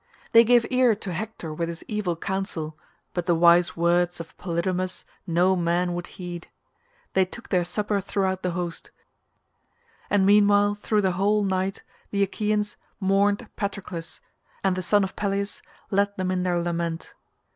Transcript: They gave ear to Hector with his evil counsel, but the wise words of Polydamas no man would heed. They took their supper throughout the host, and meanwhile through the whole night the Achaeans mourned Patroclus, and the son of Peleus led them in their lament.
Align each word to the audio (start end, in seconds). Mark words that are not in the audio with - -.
They 0.31 0.43
gave 0.43 0.65
ear 0.71 0.95
to 0.95 1.13
Hector 1.13 1.53
with 1.53 1.69
his 1.69 1.83
evil 1.87 2.15
counsel, 2.15 2.75
but 3.13 3.27
the 3.27 3.35
wise 3.35 3.77
words 3.77 4.19
of 4.19 4.35
Polydamas 4.35 5.05
no 5.27 5.55
man 5.55 5.93
would 5.93 6.07
heed. 6.17 6.47
They 7.13 7.23
took 7.23 7.49
their 7.49 7.63
supper 7.63 8.01
throughout 8.01 8.41
the 8.41 8.53
host, 8.57 8.89
and 10.09 10.25
meanwhile 10.25 10.73
through 10.73 11.01
the 11.03 11.11
whole 11.11 11.43
night 11.43 11.83
the 12.09 12.23
Achaeans 12.23 12.77
mourned 12.99 13.47
Patroclus, 13.55 14.21
and 14.63 14.75
the 14.75 14.81
son 14.81 15.03
of 15.03 15.15
Peleus 15.15 15.61
led 15.91 16.17
them 16.17 16.31
in 16.31 16.41
their 16.41 16.59
lament. 16.59 17.13